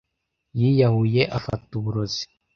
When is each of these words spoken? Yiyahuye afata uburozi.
Yiyahuye 0.59 1.21
afata 1.37 1.61
uburozi. 1.79 2.23